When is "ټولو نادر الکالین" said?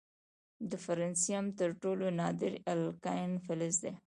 1.81-3.33